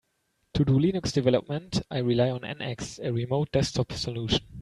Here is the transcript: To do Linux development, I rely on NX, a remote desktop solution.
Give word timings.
To 0.55 0.65
do 0.65 0.79
Linux 0.79 1.13
development, 1.13 1.83
I 1.91 1.99
rely 1.99 2.31
on 2.31 2.39
NX, 2.39 3.05
a 3.05 3.13
remote 3.13 3.51
desktop 3.51 3.91
solution. 3.91 4.39